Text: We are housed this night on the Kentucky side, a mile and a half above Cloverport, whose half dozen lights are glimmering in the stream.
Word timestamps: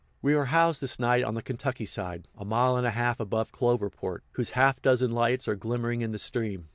We 0.19 0.33
are 0.33 0.45
housed 0.45 0.81
this 0.81 0.97
night 0.97 1.23
on 1.23 1.35
the 1.35 1.43
Kentucky 1.43 1.85
side, 1.85 2.27
a 2.35 2.43
mile 2.43 2.75
and 2.75 2.87
a 2.87 2.89
half 2.89 3.19
above 3.19 3.51
Cloverport, 3.51 4.21
whose 4.31 4.49
half 4.57 4.81
dozen 4.81 5.11
lights 5.11 5.47
are 5.47 5.53
glimmering 5.55 6.01
in 6.01 6.11
the 6.11 6.17
stream. 6.17 6.69